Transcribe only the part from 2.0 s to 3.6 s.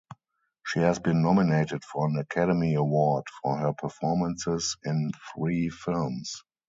an Academy Award for